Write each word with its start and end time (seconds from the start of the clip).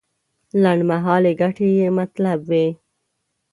لنډمهالې 0.61 1.31
ګټې 1.41 1.69
یې 1.79 1.87
مطلب 1.97 2.39
وي. 2.49 2.67